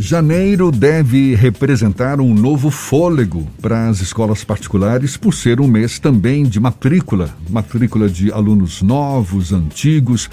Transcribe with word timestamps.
Janeiro 0.00 0.70
deve 0.70 1.34
representar 1.34 2.20
um 2.20 2.32
novo 2.32 2.70
fôlego 2.70 3.44
para 3.60 3.88
as 3.88 4.00
escolas 4.00 4.44
particulares, 4.44 5.16
por 5.16 5.34
ser 5.34 5.60
um 5.60 5.66
mês 5.66 5.98
também 5.98 6.44
de 6.44 6.60
matrícula 6.60 7.34
matrícula 7.50 8.08
de 8.08 8.30
alunos 8.30 8.80
novos, 8.80 9.52
antigos. 9.52 10.30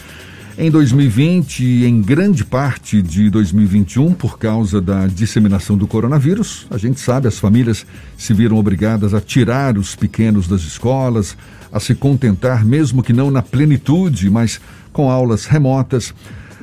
Em 0.55 0.69
2020 0.69 1.63
e 1.63 1.85
em 1.85 1.99
grande 1.99 2.45
parte 2.45 3.01
de 3.01 3.27
2021, 3.31 4.13
por 4.13 4.37
causa 4.37 4.79
da 4.79 5.07
disseminação 5.07 5.75
do 5.75 5.87
coronavírus, 5.87 6.67
a 6.69 6.77
gente 6.77 6.99
sabe, 6.99 7.27
as 7.27 7.39
famílias 7.39 7.87
se 8.15 8.35
viram 8.35 8.57
obrigadas 8.57 9.15
a 9.15 9.19
tirar 9.19 9.79
os 9.79 9.95
pequenos 9.95 10.47
das 10.47 10.61
escolas, 10.61 11.35
a 11.71 11.79
se 11.79 11.95
contentar, 11.95 12.63
mesmo 12.63 13.01
que 13.01 13.11
não 13.11 13.31
na 13.31 13.41
plenitude, 13.41 14.29
mas 14.29 14.61
com 14.93 15.09
aulas 15.09 15.45
remotas. 15.45 16.13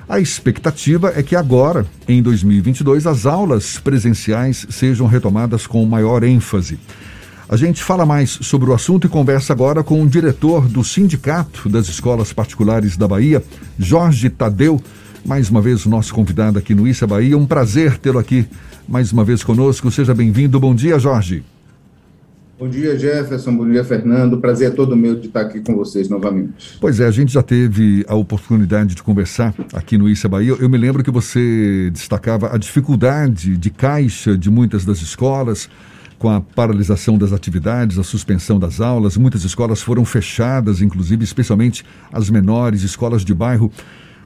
A 0.08 0.20
expectativa 0.20 1.12
é 1.14 1.22
que 1.22 1.36
agora, 1.36 1.86
em 2.08 2.22
2022, 2.22 3.06
as 3.06 3.24
aulas 3.24 3.78
presenciais 3.78 4.66
sejam 4.68 5.06
retomadas 5.06 5.66
com 5.66 5.84
maior 5.86 6.24
ênfase. 6.24 6.78
A 7.48 7.56
gente 7.56 7.82
fala 7.82 8.06
mais 8.06 8.30
sobre 8.40 8.70
o 8.70 8.74
assunto 8.74 9.06
e 9.06 9.10
conversa 9.10 9.52
agora 9.52 9.84
com 9.84 10.02
o 10.02 10.08
diretor 10.08 10.68
do 10.68 10.82
Sindicato 10.82 11.68
das 11.68 11.88
Escolas 11.88 12.32
Particulares 12.32 12.96
da 12.96 13.06
Bahia, 13.06 13.42
Jorge 13.78 14.30
Tadeu. 14.30 14.80
Mais 15.24 15.50
uma 15.50 15.60
vez, 15.60 15.84
o 15.86 15.90
nosso 15.90 16.14
convidado 16.14 16.58
aqui 16.58 16.74
no 16.74 16.88
Issa 16.88 17.06
Bahia. 17.06 17.36
Um 17.38 17.46
prazer 17.46 17.98
tê-lo 17.98 18.18
aqui 18.18 18.46
mais 18.88 19.12
uma 19.12 19.24
vez 19.24 19.44
conosco. 19.44 19.90
Seja 19.90 20.14
bem-vindo. 20.14 20.58
Bom 20.58 20.74
dia, 20.74 20.98
Jorge. 20.98 21.44
Bom 22.62 22.68
dia, 22.68 22.96
Jefferson. 22.96 23.56
Bom 23.56 23.68
dia, 23.68 23.82
Fernando. 23.82 24.38
Prazer 24.38 24.68
é 24.68 24.70
todo 24.70 24.96
meu 24.96 25.18
de 25.18 25.26
estar 25.26 25.40
aqui 25.40 25.58
com 25.58 25.74
vocês 25.74 26.08
novamente. 26.08 26.78
Pois 26.80 27.00
é, 27.00 27.06
a 27.06 27.10
gente 27.10 27.32
já 27.32 27.42
teve 27.42 28.04
a 28.06 28.14
oportunidade 28.14 28.94
de 28.94 29.02
conversar 29.02 29.52
aqui 29.72 29.98
no 29.98 30.08
Issa 30.08 30.28
Bahia. 30.28 30.54
Eu 30.60 30.68
me 30.68 30.78
lembro 30.78 31.02
que 31.02 31.10
você 31.10 31.90
destacava 31.92 32.54
a 32.54 32.56
dificuldade 32.56 33.56
de 33.56 33.68
caixa 33.68 34.38
de 34.38 34.48
muitas 34.48 34.84
das 34.84 35.02
escolas 35.02 35.68
com 36.20 36.30
a 36.30 36.40
paralisação 36.40 37.18
das 37.18 37.32
atividades, 37.32 37.98
a 37.98 38.04
suspensão 38.04 38.60
das 38.60 38.80
aulas. 38.80 39.16
Muitas 39.16 39.42
escolas 39.42 39.82
foram 39.82 40.04
fechadas, 40.04 40.80
inclusive, 40.80 41.24
especialmente 41.24 41.84
as 42.12 42.30
menores, 42.30 42.84
escolas 42.84 43.24
de 43.24 43.34
bairro. 43.34 43.72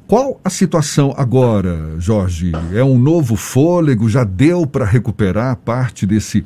Qual 0.06 0.38
a 0.44 0.50
situação 0.50 1.14
agora, 1.16 1.94
Jorge? 1.98 2.52
É 2.74 2.84
um 2.84 2.98
novo 2.98 3.34
fôlego? 3.34 4.10
Já 4.10 4.24
deu 4.24 4.66
para 4.66 4.84
recuperar 4.84 5.56
parte 5.56 6.04
desse 6.06 6.44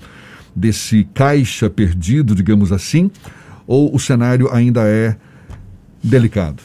desse 0.54 1.04
caixa 1.14 1.68
perdido, 1.70 2.34
digamos 2.34 2.72
assim, 2.72 3.10
ou 3.66 3.94
o 3.94 3.98
cenário 3.98 4.48
ainda 4.52 4.82
é 4.86 5.16
delicado? 6.02 6.62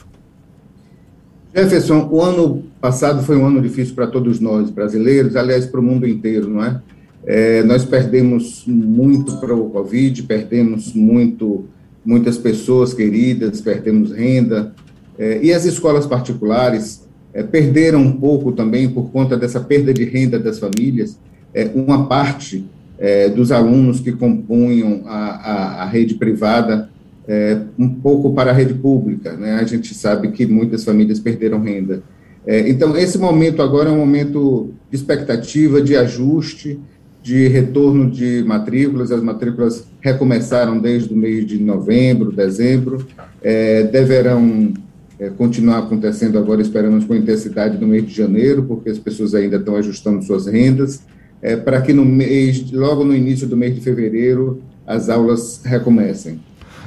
Jefferson, 1.55 2.09
o 2.11 2.21
ano 2.21 2.63
passado 2.81 3.23
foi 3.23 3.37
um 3.37 3.45
ano 3.45 3.61
difícil 3.61 3.95
para 3.95 4.07
todos 4.07 4.39
nós 4.39 4.69
brasileiros, 4.69 5.35
aliás, 5.35 5.65
para 5.65 5.79
o 5.79 5.83
mundo 5.83 6.05
inteiro, 6.07 6.49
não 6.49 6.63
é? 6.63 6.81
é 7.25 7.63
nós 7.63 7.85
perdemos 7.85 8.63
muito 8.67 9.37
para 9.37 9.55
o 9.55 9.69
Covid, 9.69 10.23
perdemos 10.23 10.93
muito, 10.93 11.65
muitas 12.03 12.37
pessoas 12.37 12.93
queridas, 12.93 13.61
perdemos 13.61 14.11
renda, 14.11 14.73
é, 15.17 15.39
e 15.41 15.53
as 15.53 15.63
escolas 15.63 16.05
particulares 16.05 17.07
é, 17.33 17.41
perderam 17.41 18.01
um 18.01 18.11
pouco 18.11 18.51
também 18.51 18.89
por 18.89 19.11
conta 19.11 19.37
dessa 19.37 19.59
perda 19.59 19.93
de 19.93 20.03
renda 20.03 20.37
das 20.37 20.59
famílias, 20.59 21.17
é, 21.53 21.71
uma 21.73 22.05
parte 22.07 22.65
é, 22.97 23.29
dos 23.29 23.51
alunos 23.51 23.99
que 23.99 24.11
compunham 24.11 25.03
a, 25.05 25.15
a, 25.15 25.83
a 25.83 25.85
rede 25.85 26.15
privada 26.15 26.89
é, 27.27 27.59
um 27.77 27.89
pouco 27.89 28.33
para 28.33 28.51
a 28.51 28.53
rede 28.53 28.73
pública. 28.73 29.33
Né? 29.33 29.55
A 29.55 29.63
gente 29.63 29.93
sabe 29.93 30.29
que 30.29 30.45
muitas 30.45 30.83
famílias 30.83 31.19
perderam 31.19 31.61
renda. 31.61 32.03
É, 32.45 32.69
então, 32.69 32.95
esse 32.95 33.17
momento 33.17 33.61
agora 33.61 33.89
é 33.89 33.91
um 33.91 33.97
momento 33.97 34.71
de 34.89 34.95
expectativa, 34.95 35.81
de 35.81 35.95
ajuste, 35.95 36.79
de 37.23 37.47
retorno 37.47 38.09
de 38.09 38.43
matrículas. 38.45 39.11
As 39.11 39.23
matrículas 39.23 39.87
recomeçaram 39.99 40.77
desde 40.77 41.11
o 41.11 41.17
mês 41.17 41.45
de 41.45 41.57
novembro, 41.57 42.31
dezembro, 42.31 43.05
é, 43.41 43.83
deverão 43.83 44.73
é, 45.19 45.29
continuar 45.29 45.79
acontecendo 45.79 46.37
agora, 46.37 46.61
esperamos 46.61 47.05
com 47.05 47.15
intensidade 47.15 47.79
no 47.79 47.87
mês 47.87 48.05
de 48.05 48.13
janeiro, 48.13 48.63
porque 48.63 48.89
as 48.89 48.99
pessoas 48.99 49.33
ainda 49.33 49.55
estão 49.55 49.75
ajustando 49.75 50.21
suas 50.21 50.45
rendas 50.45 51.01
é, 51.45 51.55
para 51.55 51.79
que 51.79 51.93
no 51.93 52.03
mês, 52.03 52.71
logo 52.71 53.03
no 53.03 53.15
início 53.15 53.45
do 53.47 53.55
mês 53.55 53.75
de 53.75 53.81
fevereiro, 53.81 54.63
as 54.87 55.09
aulas 55.09 55.61
recomecem. 55.63 56.39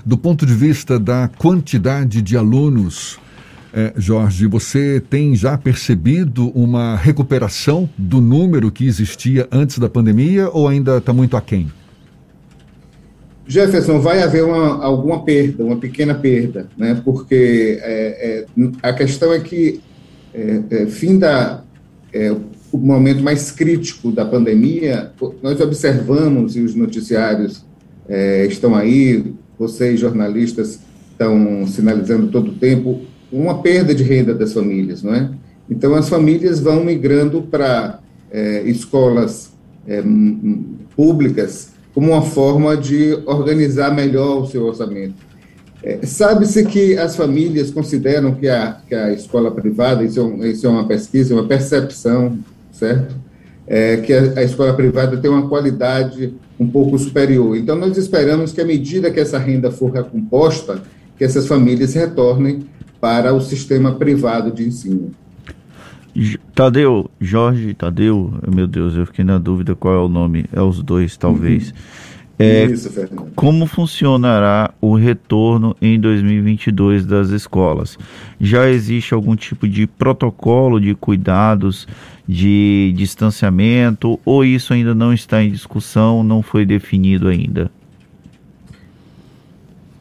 Do 0.05 0.19
ponto 0.19 0.45
de 0.45 0.53
vista 0.53 0.99
da 0.99 1.31
quantidade 1.39 2.21
de 2.21 2.37
alunos, 2.37 3.21
é, 3.73 3.93
Jorge, 3.97 4.49
você 4.49 5.01
tem 5.09 5.37
já 5.37 5.57
percebido 5.57 6.49
uma 6.59 6.97
recuperação 6.97 7.89
do 7.97 8.21
número 8.21 8.73
que 8.73 8.85
existia 8.85 9.47
antes 9.53 9.79
da 9.79 9.89
pandemia 9.89 10.51
ou 10.51 10.67
ainda 10.67 10.97
está 10.97 11.13
muito 11.13 11.37
aquém? 11.37 11.71
Jefferson, 13.47 14.01
vai 14.01 14.25
haver 14.25 14.45
uma, 14.45 14.85
alguma 14.85 15.23
perda, 15.23 15.65
uma 15.65 15.77
pequena 15.77 16.17
perda, 16.17 16.69
né? 16.77 17.01
porque 17.05 17.79
é, 17.81 18.45
é, 18.59 18.67
a 18.83 18.93
questão 18.93 19.33
é 19.33 19.39
que 19.39 19.81
é, 20.35 20.63
é, 20.69 20.87
fim 20.87 21.17
da, 21.17 21.63
é, 22.13 22.35
o 22.73 22.79
momento 22.79 23.23
mais 23.23 23.51
crítico 23.51 24.11
da 24.11 24.25
pandemia, 24.25 25.13
nós 25.43 25.61
observamos, 25.61 26.57
e 26.57 26.61
os 26.61 26.75
noticiários 26.75 27.65
é, 28.09 28.47
estão 28.47 28.75
aí, 28.75 29.33
vocês 29.59 29.99
jornalistas 30.01 30.81
estão 31.11 31.67
sinalizando 31.67 32.29
todo 32.29 32.51
o 32.51 32.55
tempo, 32.55 33.01
uma 33.33 33.61
perda 33.61 33.95
de 33.95 34.03
renda 34.03 34.35
das 34.35 34.53
famílias, 34.53 35.03
não 35.03 35.15
é? 35.15 35.31
Então, 35.69 35.95
as 35.95 36.09
famílias 36.09 36.61
vão 36.61 36.83
migrando 36.85 37.43
para 37.43 38.01
é, 38.31 38.63
escolas 38.63 39.53
é, 39.87 40.03
públicas 40.97 41.73
como 41.95 42.13
uma 42.13 42.23
forma 42.23 42.77
de 42.77 43.19
organizar 43.27 43.95
melhor 43.95 44.43
o 44.43 44.47
seu 44.47 44.65
orçamento. 44.65 45.17
É, 45.83 46.05
Sabe-se 46.05 46.65
que 46.65 46.97
as 46.97 47.17
famílias 47.17 47.71
consideram 47.71 48.35
que 48.35 48.49
a, 48.49 48.81
que 48.87 48.95
a 48.95 49.13
escola 49.13 49.51
privada, 49.51 50.05
isso 50.05 50.21
é, 50.21 50.23
um, 50.23 50.45
isso 50.45 50.67
é 50.67 50.71
uma 50.71 50.87
pesquisa, 50.87 51.35
uma 51.35 51.47
percepção 51.47 52.39
certo? 52.79 53.17
É, 53.67 53.99
que 53.99 54.13
a, 54.13 54.41
a, 54.41 54.43
escola 54.43 54.73
privada 54.73 55.17
tem 55.19 55.31
uma 55.31 55.47
qualidade 55.49 56.33
um 56.59 56.67
pouco 56.67 56.99
superior. 56.99 57.57
Então, 57.57 57.77
nós 57.77 57.97
esperamos 57.99 58.53
que, 58.53 58.61
à 58.61 58.65
medida 58.65 59.11
que 59.11 59.21
essa 59.21 59.39
renda 59.39 59.71
for 59.71 59.91
recomposta, 59.91 60.83
que 61.19 61.25
essas 61.25 61.47
famílias 61.47 61.93
retornem 61.95 62.67
para 63.01 63.35
o 63.35 63.41
sistema 63.41 63.93
privado 63.93 64.51
de 64.51 64.67
ensino. 64.67 65.11
Tadeu, 66.55 67.11
Jorge 67.21 67.75
Tadeu, 67.75 68.33
meu 68.53 68.67
Deus, 68.67 68.97
eu 68.97 69.07
fiquei 69.07 69.25
na 69.25 69.39
dúvida 69.39 69.77
qual 69.77 69.95
é 69.95 69.99
o 69.99 70.09
nome, 70.09 70.47
é 70.53 70.61
os 70.61 70.83
dois, 70.83 71.17
talvez. 71.17 71.69
Uhum. 71.69 71.77
É, 72.39 72.67
Isso, 72.67 72.91
Fernando. 72.91 73.33
Como 73.35 73.67
funcionará 73.67 74.73
o 74.81 74.95
retorno 74.95 75.77
em 75.83 75.99
2022 75.99 77.05
das 77.05 77.31
escolas? 77.31 77.99
Já 78.41 78.69
existe 78.71 79.13
algum 79.13 79.35
tipo 79.35 79.67
de 79.69 79.87
protocolo 79.87 80.81
de 80.81 80.95
cuidados 80.95 81.89
de 82.29 82.93
distanciamento 82.97 84.21
ou 84.25 84.45
isso 84.45 84.73
ainda 84.73 84.95
não 84.95 85.13
está 85.13 85.43
em 85.43 85.51
discussão, 85.51 86.23
não 86.23 86.43
foi 86.43 86.65
definido 86.65 87.27
ainda? 87.27 87.71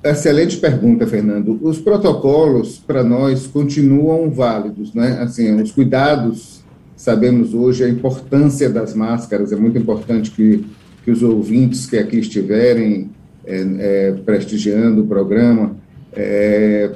Excelente 0.03 0.57
pergunta, 0.57 1.07
Fernando. 1.07 1.59
Os 1.61 1.79
protocolos 1.79 2.77
para 2.77 3.03
nós 3.03 3.47
continuam 3.47 4.29
válidos, 4.29 4.93
né? 4.93 5.19
Assim, 5.21 5.59
os 5.59 5.71
cuidados, 5.71 6.61
sabemos 6.95 7.53
hoje 7.53 7.83
a 7.83 7.89
importância 7.89 8.69
das 8.69 8.93
máscaras, 8.93 9.51
é 9.51 9.55
muito 9.55 9.77
importante 9.77 10.31
que, 10.31 10.65
que 11.07 11.11
os 11.11 11.23
ouvintes 11.23 11.85
que 11.85 11.97
aqui 11.97 12.19
estiverem 12.19 13.11
é, 13.45 13.65
é, 13.79 14.11
prestigiando 14.25 15.03
o 15.03 15.07
programa 15.07 15.77
é, 16.11 16.91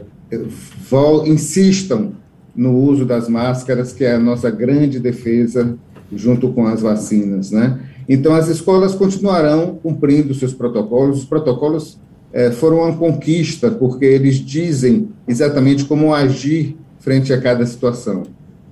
vol, 0.89 1.25
insistam 1.25 2.11
no 2.53 2.77
uso 2.77 3.05
das 3.05 3.29
máscaras, 3.29 3.93
que 3.93 4.03
é 4.03 4.15
a 4.15 4.19
nossa 4.19 4.51
grande 4.51 4.99
defesa 4.99 5.77
junto 6.13 6.49
com 6.49 6.67
as 6.67 6.81
vacinas, 6.81 7.51
né? 7.51 7.79
Então, 8.09 8.35
as 8.35 8.49
escolas 8.49 8.93
continuarão 8.93 9.79
cumprindo 9.81 10.33
seus 10.33 10.53
protocolos. 10.53 11.19
Os 11.19 11.25
protocolos 11.25 11.97
é, 12.33 12.51
foram 12.51 12.79
uma 12.79 12.97
conquista, 12.97 13.71
porque 13.71 14.03
eles 14.03 14.35
dizem 14.35 15.07
exatamente 15.25 15.85
como 15.85 16.13
agir 16.13 16.75
frente 16.99 17.31
a 17.31 17.39
cada 17.39 17.65
situação. 17.65 18.23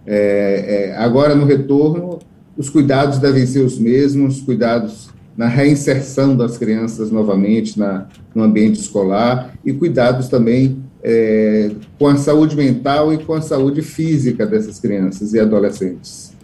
É, 0.06 0.90
é, 0.90 0.98
agora, 0.98 1.34
no 1.34 1.46
retorno, 1.46 2.19
os 2.58 2.69
cuidados 2.69 3.19
devem 3.19 3.46
ser 3.46 3.62
os 3.62 3.80
mesmos, 3.80 4.42
cuidados 4.42 5.18
na 5.39 5.47
reinserção 5.47 6.36
das 6.36 6.57
crianças 6.57 7.12
novamente 7.12 7.80
na, 7.80 8.07
no 8.36 8.44
ambiente 8.44 8.77
escolar 8.77 9.53
e 9.63 9.71
cuidados 9.71 10.27
também 10.27 10.83
é, 11.01 11.71
com 11.97 12.07
a 12.07 12.18
saúde 12.18 12.57
mental 12.57 13.13
e 13.13 13.19
com 13.19 13.31
a 13.31 13.39
saúde 13.39 13.81
física 13.81 14.45
dessas 14.45 14.81
crianças 14.81 15.33
e 15.33 15.39
adolescentes. 15.39 16.36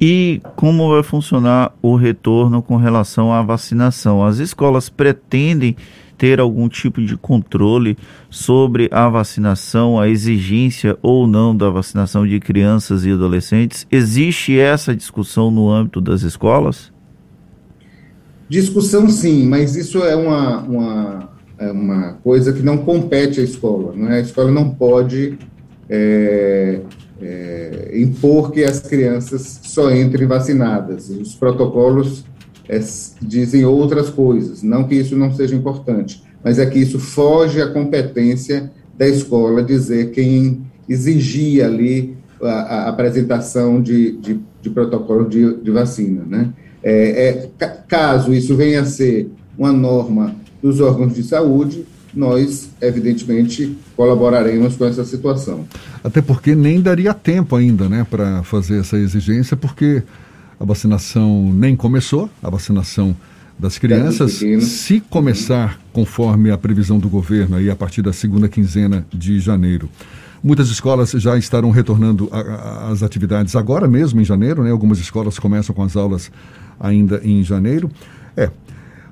E 0.00 0.40
como 0.56 0.88
vai 0.88 1.02
funcionar 1.02 1.74
o 1.82 1.94
retorno 1.94 2.62
com 2.62 2.78
relação 2.78 3.34
à 3.34 3.42
vacinação? 3.42 4.24
As 4.24 4.38
escolas 4.38 4.88
pretendem 4.88 5.76
ter 6.16 6.40
algum 6.40 6.70
tipo 6.70 7.02
de 7.02 7.18
controle 7.18 7.98
sobre 8.30 8.88
a 8.90 9.10
vacinação, 9.10 10.00
a 10.00 10.08
exigência 10.08 10.96
ou 11.02 11.26
não 11.26 11.54
da 11.54 11.68
vacinação 11.68 12.26
de 12.26 12.40
crianças 12.40 13.04
e 13.04 13.12
adolescentes? 13.12 13.86
Existe 13.92 14.58
essa 14.58 14.96
discussão 14.96 15.50
no 15.50 15.68
âmbito 15.68 16.00
das 16.00 16.22
escolas? 16.22 16.90
Discussão 18.50 19.08
sim, 19.08 19.46
mas 19.46 19.76
isso 19.76 20.02
é 20.02 20.16
uma, 20.16 20.58
uma, 20.62 21.30
é 21.56 21.70
uma 21.70 22.14
coisa 22.14 22.52
que 22.52 22.62
não 22.62 22.78
compete 22.78 23.38
à 23.38 23.44
escola. 23.44 23.94
Não 23.94 24.10
é? 24.10 24.16
A 24.16 24.20
escola 24.20 24.50
não 24.50 24.70
pode 24.70 25.38
é, 25.88 26.80
é, 27.22 27.92
impor 27.94 28.50
que 28.50 28.64
as 28.64 28.80
crianças 28.80 29.60
só 29.62 29.94
entrem 29.94 30.26
vacinadas. 30.26 31.08
Os 31.10 31.36
protocolos 31.36 32.24
é, 32.68 32.80
dizem 33.22 33.64
outras 33.64 34.10
coisas, 34.10 34.64
não 34.64 34.82
que 34.82 34.96
isso 34.96 35.16
não 35.16 35.32
seja 35.32 35.54
importante, 35.54 36.20
mas 36.42 36.58
é 36.58 36.66
que 36.66 36.80
isso 36.80 36.98
foge 36.98 37.62
à 37.62 37.68
competência 37.68 38.72
da 38.98 39.06
escola 39.06 39.62
dizer 39.62 40.10
quem 40.10 40.62
exigia 40.88 41.66
ali 41.66 42.16
a, 42.42 42.48
a 42.48 42.88
apresentação 42.88 43.80
de, 43.80 44.10
de, 44.18 44.40
de 44.60 44.70
protocolo 44.70 45.28
de, 45.28 45.54
de, 45.58 45.70
vacina. 45.70 46.24
Né? 46.26 46.52
É, 46.82 47.48
é, 47.60 47.68
caso 47.88 48.32
isso 48.32 48.56
venha 48.56 48.82
a 48.82 48.84
ser 48.84 49.30
uma 49.58 49.72
norma 49.72 50.34
dos 50.62 50.80
órgãos 50.80 51.14
de 51.14 51.22
saúde, 51.22 51.84
nós, 52.14 52.70
evidentemente, 52.80 53.76
colaboraremos 53.96 54.76
com 54.76 54.84
essa 54.84 55.04
situação. 55.04 55.64
Até 56.02 56.20
porque 56.20 56.54
nem 56.54 56.80
daria 56.80 57.14
tempo 57.14 57.54
ainda 57.56 57.88
né, 57.88 58.06
para 58.08 58.42
fazer 58.42 58.80
essa 58.80 58.96
exigência, 58.96 59.56
porque 59.56 60.02
a 60.58 60.64
vacinação 60.64 61.52
nem 61.52 61.76
começou, 61.76 62.28
a 62.42 62.50
vacinação 62.50 63.16
das 63.58 63.78
crianças. 63.78 64.40
Se 64.62 65.00
começar 65.00 65.78
conforme 65.92 66.50
a 66.50 66.58
previsão 66.58 66.98
do 66.98 67.08
governo, 67.08 67.56
aí 67.56 67.70
a 67.70 67.76
partir 67.76 68.02
da 68.02 68.12
segunda 68.12 68.48
quinzena 68.48 69.06
de 69.12 69.38
janeiro. 69.38 69.88
Muitas 70.42 70.68
escolas 70.68 71.10
já 71.10 71.36
estarão 71.36 71.70
retornando 71.70 72.28
às 72.90 73.02
atividades 73.02 73.54
agora 73.54 73.86
mesmo, 73.86 74.20
em 74.20 74.24
janeiro, 74.24 74.62
né? 74.62 74.70
Algumas 74.70 74.98
escolas 74.98 75.38
começam 75.38 75.74
com 75.74 75.82
as 75.82 75.96
aulas 75.96 76.30
ainda 76.78 77.20
em 77.22 77.42
janeiro. 77.42 77.90
É, 78.36 78.50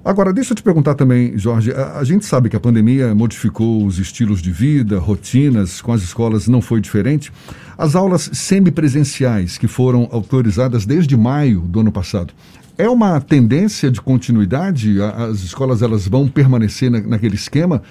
Agora, 0.05 0.33
deixa 0.33 0.53
eu 0.53 0.57
te 0.57 0.63
perguntar 0.63 0.95
também, 0.95 1.37
Jorge, 1.37 1.71
a, 1.71 1.99
a, 1.99 2.05
gente 2.05 2.25
sabe 2.25 2.49
que 2.49 2.57
a 2.57 2.61
pandemia 2.61 3.15
modificou 3.15 3.85
os 3.85 3.99
estilos 3.99 4.41
de 4.41 4.51
vida, 4.51 4.99
rotinas, 4.99 5.83
com 5.83 5.93
as 5.93 6.03
escolas 6.03 6.49
não 6.49 6.63
foi 6.63 6.81
diferente. 6.81 7.31
As 7.77 7.95
aulas 7.95 8.31
semipresenciais, 8.33 9.59
que 9.59 9.67
foram 9.67 10.09
autorizadas 10.11 10.87
desde 10.87 11.15
maio 11.15 11.61
do 11.61 11.81
ano 11.81 11.93
passado, 11.93 12.33
é 12.79 12.89
uma 12.89 13.21
tendência 13.21 13.91
de 13.91 14.01
continuidade? 14.01 14.97
As 15.03 15.41
escolas 15.41 15.83
elas 15.83 16.09
vão 16.09 16.27
permanecer 16.27 16.91
na, 16.91 17.01
naquele 17.01 17.35
esquema, 17.35 17.83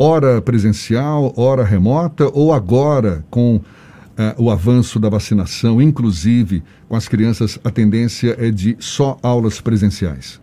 hora 0.00 0.40
presencial, 0.40 1.30
hora 1.36 1.62
remota, 1.62 2.30
ou 2.32 2.54
agora 2.54 3.22
com 3.28 3.56
uh, 3.56 3.62
o 4.42 4.50
avanço 4.50 4.98
da 4.98 5.10
vacinação, 5.10 5.80
inclusive 5.80 6.62
com 6.88 6.96
as 6.96 7.06
crianças, 7.06 7.58
a 7.62 7.70
tendência 7.70 8.34
é 8.38 8.50
de 8.50 8.76
só 8.80 9.18
aulas 9.22 9.60
presenciais? 9.60 10.40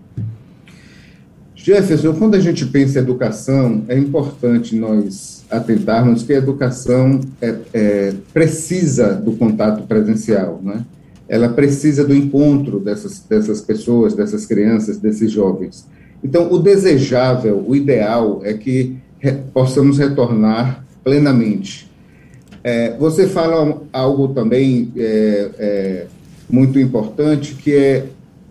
Jefferson, 1.55 2.13
quando 2.13 2.35
a 2.35 2.39
gente 2.39 2.67
pensa 2.67 2.99
em 2.99 3.01
educação, 3.01 3.83
é 3.87 3.97
importante 3.97 4.75
nós 4.75 5.43
atentarmos 5.49 6.21
que 6.21 6.33
a 6.33 6.37
educação 6.37 7.19
é, 7.41 7.55
é, 7.73 8.13
precisa 8.31 9.15
do 9.15 9.31
contato 9.31 9.87
presencial, 9.87 10.61
né? 10.63 10.85
Ela 11.27 11.49
precisa 11.49 12.05
do 12.05 12.15
encontro 12.15 12.79
dessas, 12.79 13.19
dessas 13.19 13.59
pessoas, 13.59 14.13
dessas 14.13 14.45
crianças, 14.45 14.97
desses 14.97 15.31
jovens. 15.31 15.85
Então, 16.23 16.53
o 16.53 16.59
desejável, 16.59 17.65
o 17.67 17.75
ideal 17.75 18.39
é 18.43 18.53
que 18.53 18.95
possamos 19.53 19.97
retornar 19.97 20.85
plenamente. 21.03 21.89
É, 22.63 22.97
você 22.97 23.27
fala 23.27 23.81
algo 23.93 24.29
também 24.29 24.91
é, 24.97 25.49
é, 25.57 26.07
muito 26.49 26.79
importante, 26.79 27.55
que 27.55 27.73
é, 27.73 28.05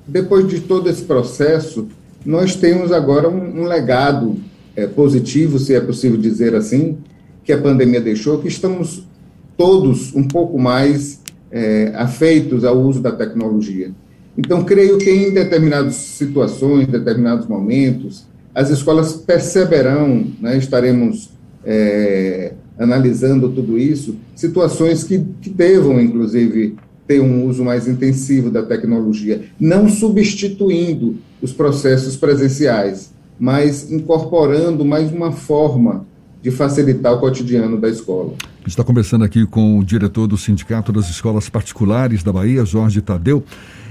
depois 0.07 0.49
de 0.49 0.61
todo 0.61 0.89
esse 0.89 1.03
processo, 1.03 1.89
nós 2.25 2.57
temos 2.57 2.93
agora 2.93 3.29
um, 3.29 3.63
um 3.63 3.65
legado 3.65 4.37
é, 4.75 4.87
positivo, 4.87 5.59
se 5.59 5.75
é 5.75 5.81
possível 5.81 6.19
dizer 6.19 6.55
assim, 6.55 6.99
que 7.45 7.53
a 7.53 7.61
pandemia 7.61 8.01
deixou, 8.01 8.39
que 8.39 8.49
estamos 8.49 9.05
todos 9.57 10.15
um 10.15 10.25
pouco 10.25 10.59
mais 10.59 11.21
é, 11.51 11.93
afeitos 11.95 12.65
ao 12.65 12.79
uso 12.79 13.01
da 13.01 13.13
tecnologia. 13.13 13.91
Então, 14.37 14.65
creio 14.65 14.99
que 14.99 15.11
em 15.11 15.33
determinadas 15.33 15.95
situações, 15.95 16.87
determinados 16.87 17.47
momentos, 17.47 18.27
as 18.57 18.71
escolas 18.71 19.13
perceberão, 19.13 20.29
né, 20.41 20.57
estaremos 20.57 21.29
é, 21.63 22.55
analisando 22.79 23.51
tudo 23.51 23.77
isso, 23.77 24.17
situações 24.35 25.05
que, 25.05 25.23
que 25.43 25.51
devam, 25.51 26.01
inclusive, 26.01 26.75
ter 27.07 27.21
um 27.21 27.45
uso 27.45 27.63
mais 27.63 27.87
intensivo 27.87 28.51
da 28.51 28.63
tecnologia, 28.63 29.43
não 29.61 29.91
substituindo 29.91 31.19
os 31.43 31.53
processos 31.53 32.17
presenciais, 32.17 33.13
mas 33.39 33.93
incorporando 33.93 34.87
mais 34.87 35.13
uma 35.13 35.33
forma 35.33 36.07
de 36.43 36.51
facilitar 36.51 37.13
o 37.13 37.21
cotidiano 37.21 37.79
da 37.79 37.91
escola. 37.91 38.33
Está 38.67 38.83
conversando 38.83 39.23
aqui 39.23 39.45
com 39.45 39.79
o 39.79 39.85
diretor 39.85 40.27
do 40.27 40.39
Sindicato 40.39 40.93
das 40.93 41.11
Escolas 41.11 41.51
Particulares 41.51 42.23
da 42.23 42.33
Bahia, 42.33 42.65
Jorge 42.65 43.03
Tadeu. 43.03 43.45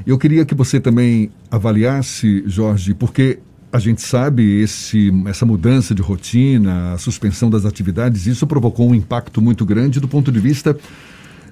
Eu 0.07 0.17
queria 0.17 0.43
que 0.43 0.55
você 0.55 0.79
também 0.79 1.29
avaliasse, 1.51 2.43
Jorge, 2.47 2.95
porque 2.95 3.37
a 3.75 3.79
gente 3.79 4.01
sabe 4.01 4.61
esse, 4.61 5.11
essa 5.27 5.45
mudança 5.45 5.93
de 5.93 6.01
rotina, 6.01 6.93
a 6.93 6.97
suspensão 6.97 7.49
das 7.49 7.65
atividades, 7.65 8.25
isso 8.25 8.47
provocou 8.47 8.89
um 8.89 8.95
impacto 8.95 9.41
muito 9.41 9.65
grande 9.65 9.99
do 9.99 10.07
ponto 10.07 10.31
de 10.31 10.39
vista 10.39 10.77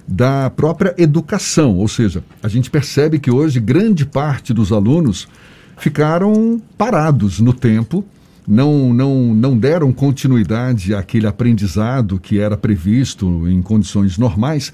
da 0.08 0.48
própria 0.48 0.94
educação, 0.96 1.76
ou 1.76 1.86
seja, 1.86 2.24
a 2.42 2.48
gente 2.48 2.70
percebe 2.70 3.18
que 3.18 3.30
hoje 3.30 3.60
grande 3.60 4.06
parte 4.06 4.54
dos 4.54 4.72
alunos 4.72 5.28
ficaram 5.76 6.62
parados 6.78 7.40
no 7.40 7.52
tempo, 7.52 8.02
não, 8.48 8.94
não, 8.94 9.34
não 9.34 9.54
deram 9.54 9.92
continuidade 9.92 10.94
àquele 10.94 11.26
aprendizado 11.26 12.18
que 12.18 12.38
era 12.38 12.56
previsto 12.56 13.46
em 13.46 13.60
condições 13.60 14.16
normais. 14.16 14.72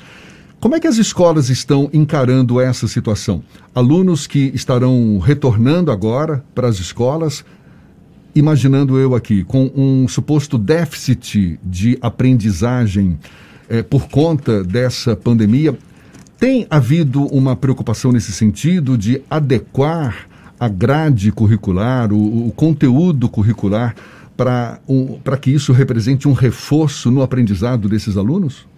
Como 0.61 0.75
é 0.75 0.81
que 0.81 0.87
as 0.87 0.99
escolas 0.99 1.49
estão 1.49 1.89
encarando 1.91 2.61
essa 2.61 2.87
situação? 2.87 3.43
Alunos 3.75 4.27
que 4.27 4.53
estarão 4.55 5.19
retornando 5.19 5.91
agora 5.91 6.45
para 6.55 6.69
as 6.69 6.79
escolas, 6.79 7.43
imaginando 8.35 8.99
eu 8.99 9.15
aqui, 9.15 9.43
com 9.43 9.71
um 9.75 10.07
suposto 10.07 10.59
déficit 10.59 11.59
de 11.65 11.97
aprendizagem 12.03 13.19
é, 13.71 13.83
por 13.83 14.07
conta 14.11 14.63
dessa 14.63 15.17
pandemia. 15.17 15.79
Tem 16.39 16.67
havido 16.69 17.25
uma 17.29 17.57
preocupação 17.57 18.13
nesse 18.13 18.31
sentido 18.31 18.99
de 18.99 19.23
adequar 19.31 20.29
a 20.59 20.69
grade 20.69 21.33
curricular, 21.33 22.13
o, 22.13 22.49
o 22.49 22.53
conteúdo 22.53 23.31
curricular, 23.31 23.97
para 24.37 24.79
um, 24.87 25.19
que 25.41 25.51
isso 25.51 25.73
represente 25.73 26.29
um 26.29 26.35
reforço 26.35 27.11
no 27.11 27.23
aprendizado 27.23 27.89
desses 27.89 28.19
alunos? 28.19 28.69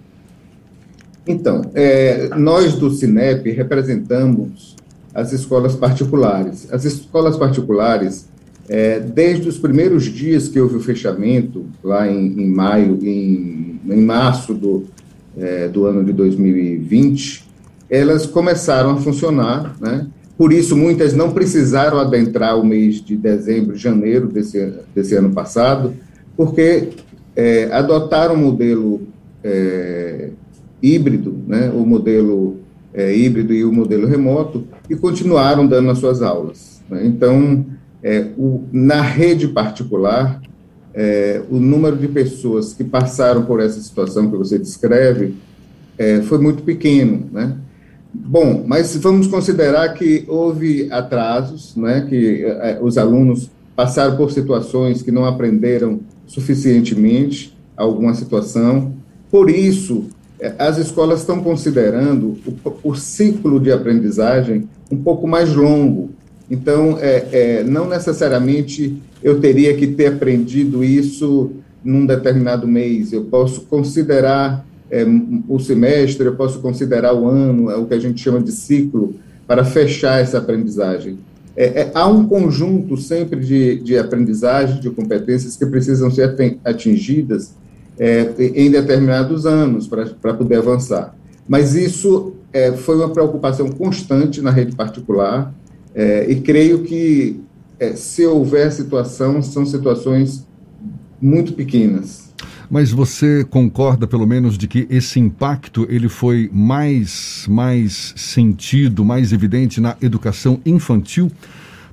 Então, 1.27 1.63
é, 1.75 2.29
nós 2.37 2.75
do 2.75 2.91
Cinep 2.91 3.51
representamos 3.51 4.77
as 5.15 5.33
escolas 5.33 5.75
particulares. 5.75 6.67
As 6.73 6.85
escolas 6.85 7.37
particulares, 7.37 8.29
é, 8.69 8.99
desde 8.99 9.49
os 9.49 9.59
primeiros 9.59 10.05
dias 10.05 10.49
que 10.49 10.59
houve 10.59 10.77
o 10.77 10.81
fechamento, 10.81 11.67
lá 11.83 12.11
em, 12.11 12.41
em 12.41 12.49
maio, 12.49 12.99
em, 13.03 13.81
em 13.89 14.01
março 14.01 14.55
do, 14.55 14.85
é, 15.37 15.69
do 15.69 15.87
ano 15.87 16.05
de 16.05 16.13
2020, 16.13 17.47
elas 17.89 18.27
começaram 18.27 18.93
a 18.93 18.97
funcionar, 18.97 19.77
né? 19.81 20.07
Por 20.37 20.53
isso, 20.53 20.75
muitas 20.75 21.15
não 21.15 21.31
precisaram 21.31 22.01
adentrar 22.01 22.59
o 22.59 22.65
mês 22.65 23.03
de 23.03 23.17
dezembro, 23.17 23.77
janeiro 23.77 24.27
desse, 24.27 24.73
desse 24.95 25.15
ano 25.15 25.31
passado, 25.31 25.95
porque 26.37 26.89
é, 27.37 27.69
adotaram 27.71 28.35
o 28.35 28.39
modelo 28.39 29.03
é, 29.45 30.31
híbrido, 30.83 31.35
né? 31.47 31.71
o 31.75 31.87
modelo 31.87 32.57
é, 32.93 33.15
híbrido 33.17 33.55
e 33.55 33.65
o 33.65 33.73
modelo 33.73 34.07
remoto, 34.07 34.65
e 34.91 34.97
continuaram 34.97 35.67
dando 35.67 35.91
as 35.91 35.99
suas 35.99 36.23
aulas. 36.23 36.83
Né? 36.91 37.07
Então, 37.07 37.65
é, 38.03 38.27
o, 38.37 38.65
na 38.73 39.01
rede 39.01 39.49
particular, 39.49 40.41
é, 40.95 41.43
o 41.51 41.59
número 41.59 41.97
de 41.97 42.09
pessoas 42.09 42.75
que 42.75 42.85
passaram 42.85 43.45
por 43.45 43.61
essa 43.61 43.81
situação 43.81 44.31
que 44.31 44.37
você 44.37 44.59
descreve 44.59 45.35
é, 45.97 46.21
foi 46.23 46.39
muito 46.39 46.63
pequeno, 46.63 47.29
né? 47.33 47.57
Bom, 48.15 48.65
mas 48.67 48.95
vamos 48.97 49.27
considerar 49.27 49.95
que 49.95 50.25
houve 50.29 50.89
atrasos, 50.91 51.75
né? 51.77 52.07
Que 52.09 52.45
é, 52.45 52.79
os 52.83 52.99
alunos 52.99 53.51
passaram 53.75 54.17
por 54.17 54.31
situações 54.31 55.01
que 55.01 55.11
não 55.11 55.25
aprenderam 55.25 56.01
suficientemente 56.27 57.57
alguma 57.75 58.15
situação, 58.15 58.93
por 59.31 59.49
isso 59.49 60.09
as 60.59 60.79
escolas 60.79 61.21
estão 61.21 61.43
considerando 61.43 62.37
o, 62.65 62.91
o, 62.91 62.95
ciclo 62.95 63.61
de 63.61 63.71
aprendizagem 63.71 64.69
um 64.91 64.97
pouco 64.97 65.27
mais 65.27 65.55
longo. 65.55 66.11
Então, 66.51 66.99
é, 67.01 67.29
é, 67.33 67.65
não 67.65 67.89
necessariamente 67.89 69.01
eu 69.23 69.41
teria 69.41 69.75
que 69.77 69.87
ter 69.87 70.07
aprendido 70.07 70.83
isso 70.83 71.53
num 71.85 72.05
determinado 72.05 72.67
mês. 72.67 73.13
Eu 73.13 73.25
posso 73.25 73.63
considerar 73.63 74.67
é, 74.91 75.07
o 75.49 75.59
semestre, 75.59 76.27
eu 76.27 76.35
posso 76.35 76.61
considerar 76.61 77.15
o 77.15 77.27
ano, 77.27 77.71
é 77.71 77.77
o 77.77 77.87
que 77.87 77.95
a 77.95 78.01
gente 78.01 78.21
chama 78.21 78.41
de 78.41 78.53
ciclo, 78.53 79.15
para 79.47 79.65
fechar 79.65 80.21
essa 80.21 80.39
aprendizagem. 80.39 81.19
É, 81.57 81.83
é, 81.83 81.91
há 81.95 82.07
um 82.07 82.27
conjunto 82.27 82.97
sempre 82.97 83.41
de, 83.41 83.77
de 83.77 83.99
aprendizagem, 83.99 84.81
de 84.81 84.91
competências 84.91 85.57
que 85.57 85.67
precisam 85.67 86.11
ser 86.11 86.35
atingidas 86.65 87.53
é, 88.03 88.35
em 88.57 88.69
determinados 88.69 89.47
anos 89.47 89.87
para 89.87 90.35
poder 90.35 90.57
avançar. 90.57 91.15
Mas 91.47 91.77
isso 91.77 92.33
é, 92.53 92.73
foi 92.73 92.97
uma 92.97 93.11
preocupação 93.11 93.69
constante 93.69 94.43
na 94.43 94.51
rede 94.51 94.75
particular 94.75 95.55
é, 95.95 96.29
e 96.29 96.41
creio 96.41 96.83
que 96.83 97.41
é, 97.79 97.95
se 97.95 98.27
houver 98.27 98.73
situação, 98.73 99.41
são 99.41 99.65
situações 99.65 100.45
muito 101.21 101.53
pequenas. 101.53 102.33
Mas 102.69 102.91
você 102.91 103.47
concorda, 103.49 104.05
pelo 104.05 104.27
menos, 104.27 104.59
de 104.59 104.67
que 104.67 104.85
esse 104.91 105.21
impacto 105.21 105.87
ele 105.89 106.09
foi 106.09 106.51
mais, 106.53 107.47
mais 107.49 108.15
sentido, 108.17 109.05
mais 109.05 109.33
evidente 109.33 109.81
na 109.81 109.97
educação 110.03 110.59
infantil? 110.67 111.31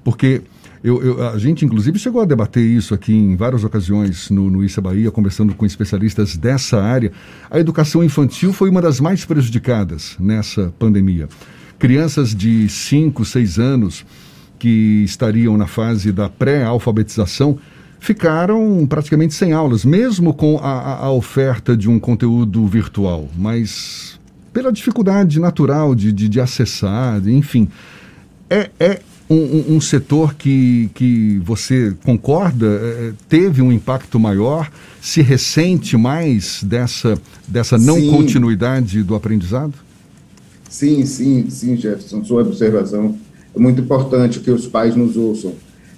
Porque 0.04 0.42
eu, 0.84 1.04
eu, 1.04 1.28
a 1.28 1.38
gente, 1.38 1.66
inclusive, 1.66 2.00
chegou 2.00 2.22
a 2.22 2.26
debater 2.26 2.64
isso 2.64 2.94
aqui 2.94 3.14
em 3.14 3.36
várias 3.36 3.64
ocasiões 3.64 4.30
no, 4.30 4.50
no 4.50 4.64
Issa 4.64 4.80
Bahia, 4.80 5.12
conversando 5.12 5.54
com 5.54 5.66
especialistas 5.66 6.38
dessa 6.38 6.82
área. 6.82 7.12
A 7.50 7.60
educação 7.60 8.04
infantil 8.04 8.54
foi 8.54 8.70
uma 8.70 8.82
das 8.82 9.00
mais 9.00 9.26
prejudicadas 9.26 10.16
nessa 10.20 10.74
pandemia. 10.80 11.28
Crianças 11.78 12.34
de 12.34 12.70
5, 12.70 13.26
6 13.26 13.60
anos 13.60 14.06
que 14.58 15.04
estariam 15.04 15.58
na 15.58 15.68
fase 15.68 16.12
da 16.12 16.30
pré-alfabetização 16.30 17.58
ficaram 18.00 18.86
praticamente 18.88 19.34
sem 19.34 19.52
aulas, 19.52 19.84
mesmo 19.84 20.34
com 20.34 20.58
a, 20.60 21.06
a 21.06 21.12
oferta 21.12 21.76
de 21.76 21.90
um 21.90 22.00
conteúdo 22.00 22.66
virtual, 22.68 23.28
mas 23.38 24.20
pela 24.54 24.72
dificuldade 24.72 25.40
natural 25.40 25.94
de, 25.94 26.12
de, 26.12 26.30
de 26.30 26.40
acessar, 26.40 27.22
enfim. 27.28 27.68
É, 28.50 28.70
é 28.80 29.02
um, 29.30 29.76
um, 29.76 29.82
setor 29.82 30.34
que, 30.34 30.90
que 30.96 31.40
você 31.44 31.96
concorda 32.04 32.66
é, 32.66 33.12
teve 33.28 33.62
um 33.62 33.72
impacto 33.72 34.20
maior, 34.20 34.72
se 35.00 35.22
ressente 35.22 35.96
mais 35.96 36.64
dessa, 36.64 37.20
dessa 37.48 37.78
não 37.78 37.96
sim. 37.96 38.10
continuidade 38.10 39.04
do 39.04 39.14
aprendizado? 39.14 39.74
Sim, 40.68 41.06
sim, 41.06 41.50
sim, 41.50 41.78
Jefferson, 41.78 42.24
sua 42.24 42.42
observação 42.42 43.16
é 43.56 43.60
muito 43.60 43.82
importante 43.82 44.40
que 44.40 44.50
os 44.50 44.68
pais 44.68 44.96
nos 44.96 45.16
ouçam 45.16 45.54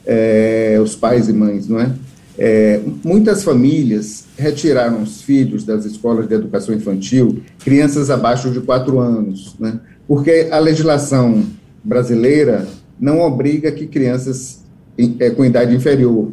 é, 0.05 0.79
os 0.81 0.95
pais 0.95 1.29
e 1.29 1.33
mães, 1.33 1.67
não 1.67 1.79
é? 1.79 1.91
é? 2.37 2.81
Muitas 3.03 3.43
famílias 3.43 4.25
retiraram 4.37 5.03
os 5.03 5.21
filhos 5.21 5.63
das 5.63 5.85
escolas 5.85 6.27
de 6.27 6.33
educação 6.33 6.73
infantil, 6.73 7.41
crianças 7.59 8.09
abaixo 8.09 8.49
de 8.49 8.59
quatro 8.61 8.99
anos, 8.99 9.55
né? 9.59 9.79
porque 10.07 10.49
a 10.51 10.59
legislação 10.59 11.45
brasileira 11.83 12.67
não 13.01 13.19
obriga 13.19 13.71
que 13.71 13.87
crianças 13.87 14.63
é, 15.19 15.31
com 15.31 15.43
idade 15.43 15.75
inferior 15.75 16.31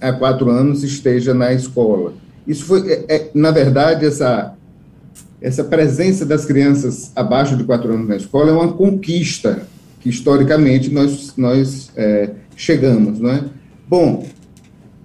a 0.00 0.12
quatro 0.12 0.50
anos 0.50 0.82
esteja 0.82 1.32
na 1.32 1.52
escola. 1.54 2.12
Isso 2.46 2.64
foi, 2.64 2.90
é, 2.90 3.04
é, 3.08 3.30
na 3.32 3.52
verdade, 3.52 4.04
essa 4.04 4.52
essa 5.40 5.62
presença 5.62 6.24
das 6.24 6.46
crianças 6.46 7.12
abaixo 7.14 7.56
de 7.56 7.64
quatro 7.64 7.92
anos 7.92 8.08
na 8.08 8.16
escola 8.16 8.50
é 8.50 8.54
uma 8.54 8.72
conquista 8.72 9.62
que 10.00 10.08
historicamente 10.08 10.90
nós 10.92 11.34
nós 11.36 11.90
é, 11.94 12.30
chegamos, 12.56 13.20
não 13.20 13.30
é? 13.30 13.44
Bom, 13.88 14.26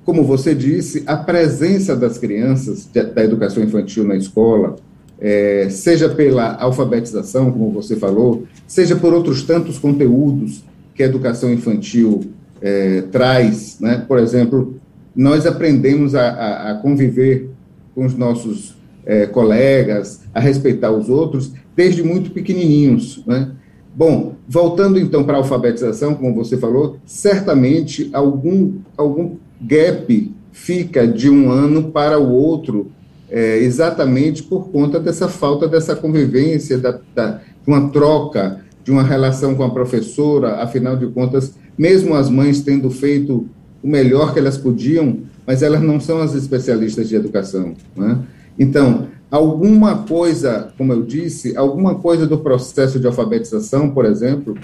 como 0.03 0.23
você 0.23 0.55
disse, 0.55 1.03
a 1.05 1.15
presença 1.15 1.95
das 1.95 2.17
crianças 2.17 2.87
de, 2.91 3.03
da 3.03 3.23
educação 3.23 3.63
infantil 3.63 4.03
na 4.03 4.15
escola, 4.15 4.77
é, 5.19 5.67
seja 5.69 6.09
pela 6.09 6.55
alfabetização, 6.55 7.51
como 7.51 7.71
você 7.71 7.95
falou, 7.95 8.45
seja 8.65 8.95
por 8.95 9.13
outros 9.13 9.43
tantos 9.43 9.77
conteúdos 9.77 10.63
que 10.93 11.03
a 11.03 11.05
educação 11.05 11.51
infantil 11.51 12.31
é, 12.61 13.01
traz, 13.11 13.79
né? 13.79 14.03
Por 14.07 14.19
exemplo, 14.19 14.79
nós 15.15 15.45
aprendemos 15.45 16.15
a, 16.15 16.29
a, 16.29 16.71
a 16.71 16.75
conviver 16.75 17.49
com 17.93 18.05
os 18.05 18.15
nossos 18.15 18.75
é, 19.05 19.25
colegas, 19.25 20.21
a 20.33 20.39
respeitar 20.39 20.91
os 20.91 21.09
outros 21.09 21.53
desde 21.75 22.03
muito 22.03 22.31
pequenininhos, 22.31 23.23
né? 23.25 23.51
Bom, 23.93 24.35
voltando 24.47 24.97
então 24.97 25.23
para 25.23 25.33
a 25.33 25.37
alfabetização, 25.37 26.15
como 26.15 26.33
você 26.33 26.55
falou, 26.57 26.97
certamente 27.05 28.09
algum, 28.13 28.75
algum 28.95 29.35
gap 29.59 30.33
fica 30.51 31.05
de 31.05 31.29
um 31.29 31.49
ano 31.49 31.91
para 31.91 32.17
o 32.17 32.31
outro, 32.31 32.89
é, 33.29 33.57
exatamente 33.57 34.43
por 34.43 34.69
conta 34.69 34.99
dessa 34.99 35.27
falta 35.27 35.67
dessa 35.67 35.95
convivência, 35.95 36.77
da, 36.77 36.99
da, 37.13 37.41
uma 37.65 37.89
troca, 37.89 38.61
de 38.83 38.91
uma 38.91 39.03
relação 39.03 39.55
com 39.55 39.63
a 39.63 39.69
professora, 39.69 40.61
afinal 40.61 40.95
de 40.95 41.07
contas, 41.07 41.53
mesmo 41.77 42.15
as 42.15 42.29
mães 42.29 42.61
tendo 42.61 42.89
feito 42.89 43.47
o 43.81 43.87
melhor 43.87 44.33
que 44.33 44.39
elas 44.39 44.57
podiam, 44.57 45.19
mas 45.45 45.63
elas 45.63 45.81
não 45.81 45.99
são 45.99 46.21
as 46.21 46.35
especialistas 46.35 47.09
de 47.09 47.15
educação. 47.15 47.73
Né? 47.95 48.19
Então, 48.57 49.07
alguma 49.29 49.99
coisa, 49.99 50.71
como 50.77 50.93
eu 50.93 51.03
disse, 51.03 51.55
alguma 51.57 51.95
coisa 51.95 52.27
do 52.27 52.37
processo 52.37 52.99
de 52.99 53.07
alfabetização, 53.07 53.89
por 53.89 54.05
exemplo, 54.05 54.55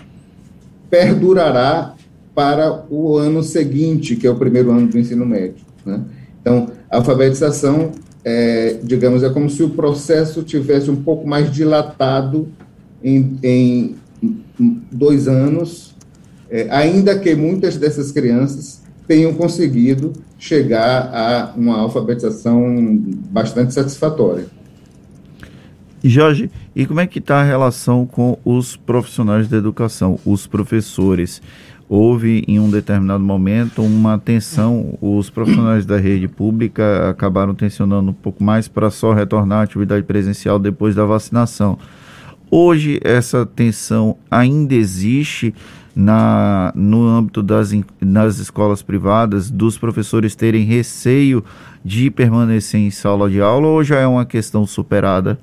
perdurará 0.90 1.96
para 2.36 2.86
o 2.90 3.18
ano 3.18 3.42
seguinte, 3.42 4.16
que 4.16 4.28
é 4.28 4.30
o 4.30 4.36
primeiro 4.36 4.72
ano 4.72 4.88
do 4.88 5.00
ensino 5.00 5.26
médio. 5.26 5.66
Né? 5.86 6.02
Então, 6.42 6.68
a 6.90 6.98
alfabetização, 6.98 7.92
é, 8.24 8.78
digamos, 8.84 9.24
é 9.24 9.30
como 9.30 9.50
se 9.50 9.64
o 9.64 9.72
processo 9.72 10.44
tivesse 10.44 10.92
um 10.92 10.96
pouco 10.96 11.28
mais 11.28 11.52
dilatado 11.52 12.48
em, 13.04 13.38
em 13.42 13.96
dois 14.60 15.28
anos, 15.28 15.96
é, 16.50 16.68
ainda 16.70 17.18
que 17.18 17.36
muitas 17.36 17.78
dessas 17.78 18.12
crianças 18.12 18.82
tenham 19.08 19.34
conseguido 19.34 20.14
chegar 20.38 21.10
a 21.14 21.54
uma 21.56 21.80
alfabetização 21.80 23.02
bastante 23.32 23.74
satisfatória. 23.74 24.46
Jorge, 26.04 26.52
e 26.76 26.86
como 26.86 27.00
é 27.00 27.08
que 27.08 27.20
está 27.20 27.42
a 27.42 27.44
relação 27.44 28.06
com 28.06 28.38
os 28.46 28.76
profissionais 28.76 29.48
da 29.48 29.58
educação, 29.58 30.20
os 30.26 30.46
professores? 30.46 31.42
Houve 31.90 32.44
em 32.48 32.60
um 32.60 32.70
determinado 32.70 33.24
momento 33.24 33.82
uma 33.82 34.20
tensão, 34.20 34.98
os 35.02 35.30
profissionais 35.30 35.86
da 35.86 35.98
rede 35.98 36.28
pública 36.28 37.10
acabaram 37.10 37.56
tensionando 37.56 38.12
um 38.12 38.14
pouco 38.14 38.44
mais 38.44 38.68
para 38.68 38.90
só 38.90 39.14
retornar 39.14 39.60
à 39.60 39.64
atividade 39.64 40.04
presencial 40.04 40.60
depois 40.60 40.94
da 40.94 41.06
vacinação. 41.06 41.80
Hoje 42.50 43.00
essa 43.04 43.46
tensão 43.46 44.18
ainda 44.32 44.74
existe 44.74 45.54
na, 45.96 46.72
no 46.76 47.06
âmbito 47.06 47.42
das, 47.44 47.74
das 48.00 48.38
escolas 48.38 48.82
privadas, 48.82 49.50
dos 49.50 49.78
professores 49.78 50.36
terem 50.36 50.64
receio 50.64 51.44
de 51.84 52.10
permanecer 52.12 52.80
em 52.80 52.92
sala 52.92 53.30
de 53.30 53.42
aula 53.42 53.68
ou 53.68 53.84
já 53.84 54.00
é 54.00 54.08
uma 54.08 54.26
questão 54.26 54.66
superada? 54.66 55.38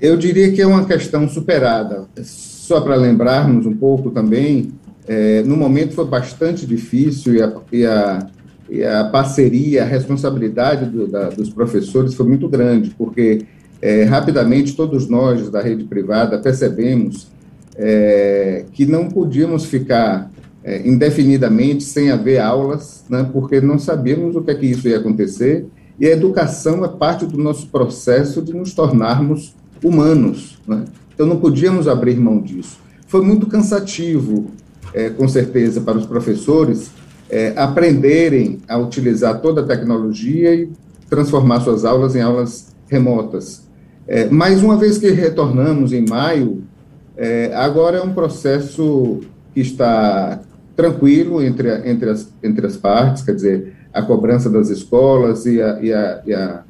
Eu 0.00 0.16
diria 0.16 0.52
que 0.52 0.60
é 0.60 0.66
uma 0.66 0.84
questão 0.84 1.26
superada. 1.28 2.06
Só 2.22 2.80
para 2.80 2.96
lembrarmos 2.96 3.64
um 3.64 3.74
pouco 3.74 4.10
também, 4.10 4.72
é, 5.06 5.42
no 5.42 5.56
momento 5.56 5.94
foi 5.94 6.06
bastante 6.06 6.66
difícil 6.66 7.36
e 7.36 7.42
a, 7.42 7.52
e 7.72 7.86
a, 7.86 8.26
e 8.68 8.84
a 8.84 9.04
parceria, 9.04 9.84
a 9.84 9.86
responsabilidade 9.86 10.86
do, 10.86 11.06
da, 11.06 11.28
dos 11.30 11.48
professores 11.48 12.14
foi 12.14 12.26
muito 12.26 12.48
grande, 12.48 12.90
porque 12.98 13.46
é, 13.80 14.04
rapidamente 14.04 14.74
todos 14.74 15.08
nós 15.08 15.50
da 15.50 15.60
rede 15.60 15.84
privada 15.84 16.38
percebemos 16.38 17.28
é, 17.76 18.64
que 18.72 18.86
não 18.86 19.08
podíamos 19.08 19.64
ficar 19.66 20.30
é, 20.64 20.86
indefinidamente 20.86 21.84
sem 21.84 22.10
haver 22.10 22.40
aulas, 22.40 23.04
né, 23.08 23.28
porque 23.32 23.60
não 23.60 23.78
sabíamos 23.78 24.34
o 24.34 24.42
que 24.42 24.50
é 24.50 24.54
que 24.54 24.66
isso 24.66 24.88
ia 24.88 24.98
acontecer, 24.98 25.66
e 25.98 26.06
a 26.06 26.10
educação 26.10 26.84
é 26.84 26.88
parte 26.88 27.24
do 27.24 27.38
nosso 27.38 27.68
processo 27.68 28.42
de 28.42 28.52
nos 28.52 28.74
tornarmos 28.74 29.54
humanos. 29.82 30.58
Né? 30.66 30.84
Então, 31.14 31.26
não 31.26 31.38
podíamos 31.38 31.88
abrir 31.88 32.18
mão 32.18 32.40
disso. 32.40 32.78
Foi 33.06 33.22
muito 33.22 33.46
cansativo, 33.46 34.50
é, 34.92 35.08
com 35.08 35.28
certeza, 35.28 35.80
para 35.80 35.96
os 35.96 36.04
professores 36.04 36.90
é, 37.30 37.52
aprenderem 37.56 38.60
a 38.68 38.76
utilizar 38.76 39.40
toda 39.40 39.60
a 39.60 39.64
tecnologia 39.64 40.54
e 40.54 40.70
transformar 41.08 41.60
suas 41.60 41.84
aulas 41.84 42.14
em 42.14 42.20
aulas 42.20 42.74
remotas. 42.88 43.65
É, 44.08 44.28
mas, 44.30 44.62
uma 44.62 44.76
vez 44.76 44.98
que 44.98 45.10
retornamos 45.10 45.92
em 45.92 46.04
maio, 46.08 46.62
é, 47.16 47.52
agora 47.54 47.98
é 47.98 48.02
um 48.02 48.12
processo 48.12 49.20
que 49.54 49.60
está 49.60 50.40
tranquilo 50.76 51.42
entre, 51.42 51.70
a, 51.70 51.88
entre, 51.88 52.10
as, 52.10 52.28
entre 52.42 52.66
as 52.66 52.76
partes, 52.76 53.22
quer 53.22 53.34
dizer, 53.34 53.72
a 53.92 54.02
cobrança 54.02 54.50
das 54.50 54.68
escolas 54.68 55.46
e 55.46 55.60
a, 55.60 55.80
e 55.80 55.92
a, 55.92 56.22
e 56.26 56.34
a 56.34 56.62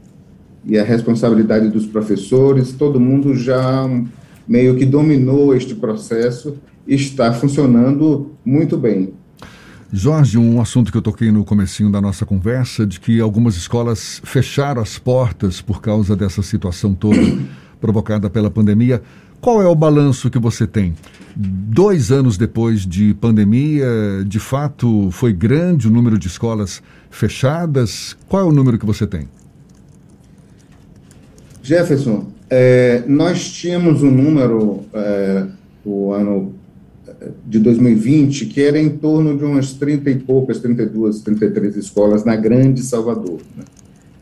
e 0.66 0.76
a 0.76 0.82
responsabilidade 0.82 1.68
dos 1.68 1.86
professores, 1.86 2.72
todo 2.72 2.98
mundo 2.98 3.34
já 3.36 3.88
meio 4.48 4.74
que 4.74 4.84
dominou 4.84 5.54
este 5.54 5.76
processo 5.76 6.56
e 6.86 6.96
está 6.96 7.32
funcionando 7.32 8.32
muito 8.44 8.76
bem. 8.76 9.14
Jorge, 9.92 10.36
um 10.36 10.60
assunto 10.60 10.90
que 10.90 10.98
eu 10.98 11.02
toquei 11.02 11.30
no 11.30 11.44
comecinho 11.44 11.90
da 11.90 12.00
nossa 12.00 12.26
conversa, 12.26 12.84
de 12.84 12.98
que 12.98 13.20
algumas 13.20 13.56
escolas 13.56 14.20
fecharam 14.24 14.82
as 14.82 14.98
portas 14.98 15.60
por 15.60 15.80
causa 15.80 16.16
dessa 16.16 16.42
situação 16.42 16.92
toda 16.92 17.16
provocada 17.80 18.28
pela 18.28 18.50
pandemia. 18.50 19.00
Qual 19.40 19.62
é 19.62 19.66
o 19.66 19.74
balanço 19.74 20.28
que 20.28 20.38
você 20.38 20.66
tem? 20.66 20.94
Dois 21.36 22.10
anos 22.10 22.36
depois 22.36 22.84
de 22.86 23.14
pandemia, 23.14 23.86
de 24.26 24.40
fato, 24.40 25.10
foi 25.12 25.32
grande 25.32 25.86
o 25.86 25.90
número 25.90 26.18
de 26.18 26.26
escolas 26.26 26.82
fechadas? 27.10 28.16
Qual 28.28 28.42
é 28.42 28.44
o 28.44 28.52
número 28.52 28.78
que 28.78 28.86
você 28.86 29.06
tem? 29.06 29.28
Jefferson, 31.62 32.32
é, 32.50 33.04
nós 33.06 33.50
tínhamos 33.52 34.02
um 34.02 34.10
número 34.10 34.84
é, 34.92 35.46
o 35.84 36.12
ano 36.12 36.54
de 37.47 37.59
2020 37.59 38.47
que 38.47 38.62
era 38.62 38.78
em 38.78 38.90
torno 38.90 39.37
de 39.37 39.45
umas 39.45 39.73
30 39.75 40.11
e 40.11 40.16
poucas, 40.16 40.59
32, 40.59 41.21
33 41.21 41.76
escolas 41.76 42.25
na 42.25 42.37
Grande 42.37 42.83
Salvador. 42.83 43.40
Né? 43.56 43.64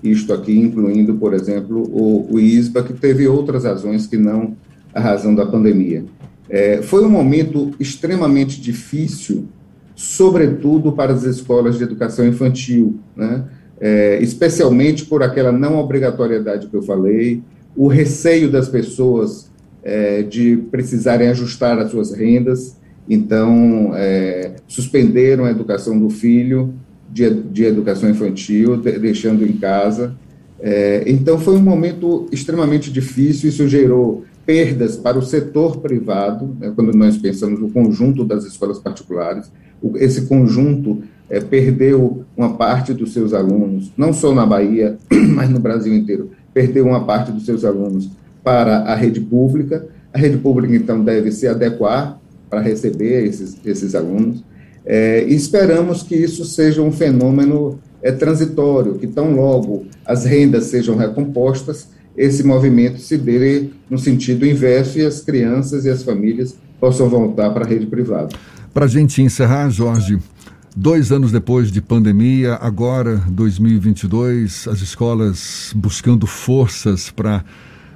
Isto 0.02 0.34
aqui 0.34 0.58
incluindo, 0.58 1.14
por 1.14 1.32
exemplo, 1.32 1.82
o, 1.82 2.34
o 2.34 2.38
ISBA, 2.40 2.82
que 2.82 2.92
teve 2.92 3.26
outras 3.26 3.64
razões 3.64 4.06
que 4.06 4.18
não 4.18 4.54
a 4.92 5.00
razão 5.00 5.34
da 5.34 5.46
pandemia. 5.46 6.04
É, 6.48 6.82
foi 6.82 7.04
um 7.04 7.08
momento 7.08 7.72
extremamente 7.80 8.60
difícil, 8.60 9.48
sobretudo 9.94 10.92
para 10.92 11.12
as 11.12 11.24
escolas 11.24 11.78
de 11.78 11.84
educação 11.84 12.26
infantil, 12.26 12.98
né? 13.16 13.44
É, 13.80 14.18
especialmente 14.22 15.04
por 15.04 15.22
aquela 15.22 15.50
não 15.50 15.78
obrigatoriedade 15.78 16.68
que 16.68 16.76
eu 16.76 16.82
falei, 16.82 17.42
o 17.76 17.88
receio 17.88 18.50
das 18.50 18.68
pessoas 18.68 19.50
é, 19.82 20.22
de 20.22 20.56
precisarem 20.70 21.28
ajustar 21.28 21.78
as 21.78 21.90
suas 21.90 22.12
rendas, 22.12 22.76
então 23.08 23.92
é, 23.94 24.52
suspenderam 24.66 25.44
a 25.44 25.50
educação 25.50 25.98
do 25.98 26.08
filho 26.08 26.74
de, 27.10 27.30
de 27.30 27.64
educação 27.64 28.08
infantil, 28.08 28.76
de, 28.76 28.98
deixando 28.98 29.44
em 29.44 29.52
casa. 29.52 30.14
É, 30.60 31.04
então 31.06 31.38
foi 31.38 31.54
um 31.54 31.62
momento 31.62 32.26
extremamente 32.32 32.90
difícil, 32.90 33.48
isso 33.48 33.68
gerou 33.68 34.24
perdas 34.46 34.96
para 34.96 35.18
o 35.18 35.22
setor 35.22 35.78
privado, 35.78 36.56
né, 36.60 36.72
quando 36.74 36.92
nós 36.92 37.16
pensamos 37.16 37.58
no 37.58 37.70
conjunto 37.70 38.24
das 38.24 38.44
escolas 38.44 38.78
particulares, 38.78 39.50
esse 39.96 40.22
conjunto 40.22 41.02
é, 41.28 41.40
perdeu 41.40 42.24
uma 42.36 42.54
parte 42.54 42.92
dos 42.92 43.12
seus 43.12 43.32
alunos, 43.32 43.90
não 43.96 44.12
só 44.12 44.34
na 44.34 44.46
Bahia, 44.46 44.96
mas 45.34 45.48
no 45.50 45.58
Brasil 45.58 45.94
inteiro, 45.94 46.30
perdeu 46.52 46.86
uma 46.86 47.04
parte 47.04 47.32
dos 47.32 47.44
seus 47.44 47.64
alunos 47.64 48.10
para 48.42 48.78
a 48.80 48.94
rede 48.94 49.20
pública. 49.20 49.86
A 50.12 50.18
rede 50.18 50.36
pública, 50.36 50.76
então, 50.76 51.02
deve 51.02 51.32
se 51.32 51.48
adequar 51.48 52.20
para 52.54 52.60
receber 52.60 53.26
esses, 53.26 53.56
esses 53.64 53.94
alunos. 53.96 54.44
É, 54.86 55.24
e 55.26 55.34
esperamos 55.34 56.04
que 56.04 56.14
isso 56.14 56.44
seja 56.44 56.80
um 56.82 56.92
fenômeno 56.92 57.80
é, 58.00 58.12
transitório, 58.12 58.94
que 58.94 59.08
tão 59.08 59.34
logo 59.34 59.86
as 60.06 60.24
rendas 60.24 60.66
sejam 60.66 60.96
recompostas, 60.96 61.88
esse 62.16 62.44
movimento 62.44 63.00
se 63.00 63.18
dê 63.18 63.70
no 63.90 63.98
sentido 63.98 64.46
inverso 64.46 65.00
e 65.00 65.04
as 65.04 65.20
crianças 65.20 65.84
e 65.84 65.90
as 65.90 66.04
famílias 66.04 66.54
possam 66.78 67.08
voltar 67.08 67.50
para 67.50 67.64
a 67.64 67.68
rede 67.68 67.86
privada. 67.86 68.28
Para 68.72 68.84
a 68.84 68.88
gente 68.88 69.20
encerrar, 69.20 69.68
Jorge, 69.70 70.18
dois 70.76 71.10
anos 71.10 71.32
depois 71.32 71.72
de 71.72 71.80
pandemia, 71.80 72.54
agora 72.60 73.20
2022, 73.30 74.68
as 74.68 74.80
escolas 74.80 75.72
buscando 75.74 76.24
forças 76.24 77.10
para 77.10 77.44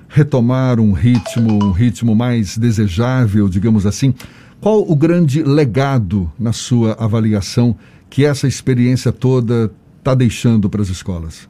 retomar 0.09 0.81
um 0.81 0.93
ritmo, 0.93 1.65
um 1.65 1.71
ritmo 1.71 2.17
mais 2.17 2.57
desejável, 2.57 3.49
digamos 3.49 3.87
assim. 3.87 4.15
Qual 4.61 4.81
o 4.91 4.97
grande 4.97 5.43
legado, 5.43 6.31
na 6.39 6.53
sua 6.53 6.95
avaliação, 6.95 7.77
que 8.11 8.25
essa 8.25 8.49
experiência 8.49 9.13
toda 9.13 9.71
está 9.99 10.15
deixando 10.15 10.69
para 10.69 10.83
as 10.83 10.89
escolas? 10.89 11.49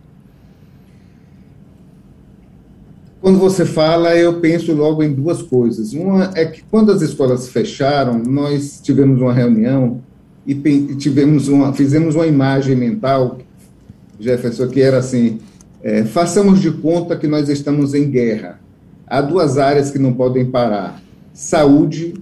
Quando 3.21 3.39
você 3.39 3.65
fala, 3.65 4.15
eu 4.15 4.41
penso 4.41 4.75
logo 4.75 5.03
em 5.03 5.13
duas 5.13 5.41
coisas. 5.41 5.95
Uma 5.95 6.33
é 6.35 6.45
que 6.45 6.63
quando 6.71 6.93
as 6.93 7.01
escolas 7.01 7.49
fecharam, 7.49 8.19
nós 8.19 8.79
tivemos 8.83 9.21
uma 9.21 9.33
reunião 9.33 10.03
e 10.47 10.55
tivemos 10.97 11.49
uma, 11.49 11.73
fizemos 11.73 12.15
uma 12.15 12.27
imagem 12.27 12.77
mental, 12.77 13.39
Jefferson, 14.21 14.69
que 14.69 14.81
era 14.81 14.99
assim: 14.99 15.41
é, 15.83 16.05
façamos 16.05 16.61
de 16.61 16.71
conta 16.71 17.17
que 17.17 17.27
nós 17.27 17.49
estamos 17.49 17.95
em 17.95 18.11
guerra. 18.11 18.61
Há 19.07 19.21
duas 19.23 19.59
áreas 19.59 19.91
que 19.91 19.99
não 19.99 20.13
podem 20.13 20.47
parar: 20.47 21.03
saúde 21.33 22.15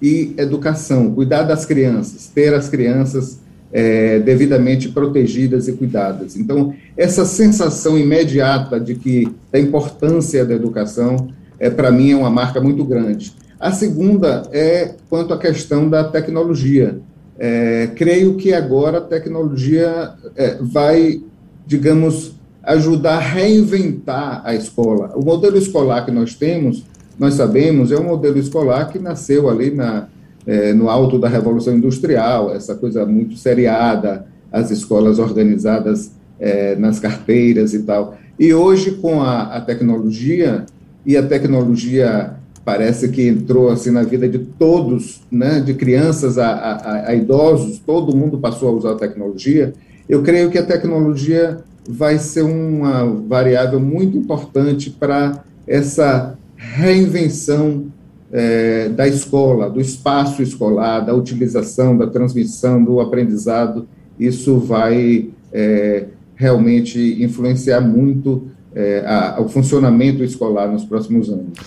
e 0.00 0.34
educação. 0.36 1.12
Cuidar 1.14 1.42
das 1.42 1.64
crianças, 1.64 2.30
ter 2.34 2.52
as 2.54 2.68
crianças 2.68 3.38
é, 3.72 4.18
devidamente 4.20 4.88
protegidas 4.88 5.68
e 5.68 5.72
cuidadas. 5.72 6.36
Então, 6.36 6.74
essa 6.96 7.24
sensação 7.24 7.98
imediata 7.98 8.78
de 8.78 8.94
que 8.94 9.28
a 9.52 9.58
importância 9.58 10.44
da 10.44 10.54
educação, 10.54 11.28
é, 11.58 11.68
para 11.68 11.90
mim, 11.90 12.12
é 12.12 12.16
uma 12.16 12.30
marca 12.30 12.60
muito 12.60 12.84
grande. 12.84 13.34
A 13.58 13.72
segunda 13.72 14.48
é 14.52 14.94
quanto 15.08 15.32
à 15.32 15.38
questão 15.38 15.88
da 15.88 16.04
tecnologia. 16.04 16.98
É, 17.38 17.90
creio 17.94 18.34
que 18.36 18.52
agora 18.54 18.98
a 18.98 19.02
tecnologia 19.02 20.10
é, 20.36 20.56
vai, 20.60 21.20
digamos, 21.66 22.34
ajudar 22.62 23.16
a 23.16 23.20
reinventar 23.20 24.42
a 24.44 24.54
escola. 24.54 25.12
O 25.14 25.24
modelo 25.24 25.56
escolar 25.56 26.04
que 26.04 26.10
nós 26.10 26.34
temos, 26.34 26.84
nós 27.18 27.34
sabemos, 27.34 27.90
é 27.90 27.98
um 27.98 28.04
modelo 28.04 28.38
escolar 28.38 28.90
que 28.90 28.98
nasceu 28.98 29.48
ali 29.48 29.70
na, 29.70 30.08
é, 30.46 30.72
no 30.72 30.88
alto 30.88 31.18
da 31.18 31.28
Revolução 31.28 31.74
Industrial, 31.76 32.54
essa 32.54 32.74
coisa 32.74 33.04
muito 33.06 33.36
seriada, 33.36 34.26
as 34.52 34.70
escolas 34.70 35.18
organizadas 35.18 36.12
é, 36.38 36.76
nas 36.76 37.00
carteiras 37.00 37.74
e 37.74 37.82
tal. 37.82 38.16
E 38.38 38.52
hoje, 38.52 38.92
com 38.92 39.22
a, 39.22 39.56
a, 39.56 39.60
tecnologia, 39.60 40.66
e 41.04 41.16
a 41.16 41.22
tecnologia 41.22 42.34
parece 42.64 43.08
que 43.08 43.26
entrou 43.26 43.70
assim 43.70 43.90
na 43.90 44.02
vida 44.02 44.28
de 44.28 44.38
todos, 44.38 45.22
né, 45.30 45.60
de 45.60 45.72
crianças 45.72 46.36
a, 46.36 46.48
a, 46.48 47.08
a 47.10 47.14
idosos, 47.14 47.78
todo 47.78 48.16
mundo 48.16 48.38
passou 48.38 48.68
a 48.68 48.72
usar 48.72 48.92
a 48.92 48.96
tecnologia. 48.96 49.72
Eu 50.08 50.22
creio 50.22 50.50
que 50.50 50.58
a 50.58 50.64
tecnologia 50.64 51.58
vai 51.88 52.18
ser 52.18 52.42
uma 52.42 53.04
variável 53.04 53.80
muito 53.80 54.18
importante 54.18 54.90
para 54.90 55.44
essa 55.66 56.36
reinvenção 56.74 57.86
é, 58.32 58.88
da 58.88 59.06
escola, 59.06 59.70
do 59.70 59.80
espaço 59.80 60.42
escolar, 60.42 61.00
da 61.00 61.14
utilização, 61.14 61.96
da 61.96 62.06
transmissão, 62.06 62.82
do 62.82 63.00
aprendizado, 63.00 63.86
isso 64.18 64.58
vai 64.58 65.30
é, 65.52 66.06
realmente 66.34 67.22
influenciar 67.22 67.80
muito 67.80 68.48
é, 68.74 69.04
a, 69.06 69.40
o 69.40 69.48
funcionamento 69.48 70.22
escolar 70.24 70.70
nos 70.70 70.84
próximos 70.84 71.30
anos. 71.30 71.58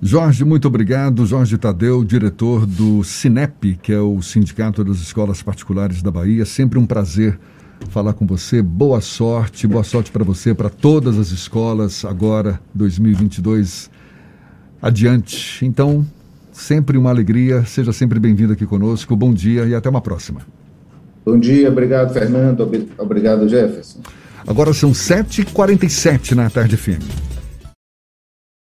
Jorge, 0.00 0.44
muito 0.44 0.68
obrigado. 0.68 1.24
Jorge 1.26 1.56
Tadeu, 1.56 2.04
diretor 2.04 2.66
do 2.66 3.02
Sinep, 3.02 3.78
que 3.82 3.92
é 3.92 3.98
o 3.98 4.20
Sindicato 4.20 4.84
das 4.84 4.98
Escolas 4.98 5.42
Particulares 5.42 6.02
da 6.02 6.10
Bahia. 6.10 6.44
Sempre 6.44 6.78
um 6.78 6.86
prazer 6.86 7.38
falar 7.88 8.12
com 8.12 8.26
você. 8.26 8.62
Boa 8.62 9.00
sorte, 9.00 9.66
boa 9.66 9.82
sorte 9.82 10.10
para 10.10 10.22
você, 10.22 10.54
para 10.54 10.68
todas 10.68 11.18
as 11.18 11.30
escolas 11.30 12.04
agora, 12.04 12.60
2022 12.74 13.90
adiante. 14.86 15.64
Então, 15.64 16.06
sempre 16.52 16.96
uma 16.96 17.10
alegria, 17.10 17.64
seja 17.64 17.92
sempre 17.92 18.18
bem-vindo 18.18 18.52
aqui 18.52 18.66
conosco. 18.66 19.14
Bom 19.16 19.32
dia 19.32 19.64
e 19.66 19.74
até 19.74 19.88
uma 19.88 20.00
próxima. 20.00 20.40
Bom 21.24 21.38
dia, 21.38 21.68
obrigado, 21.68 22.12
Fernando. 22.12 22.70
Obrigado, 22.98 23.48
Jefferson. 23.48 24.00
Agora 24.46 24.72
são 24.72 24.92
7h47 24.92 26.32
na 26.32 26.48
tarde 26.48 26.76
firme. 26.76 27.04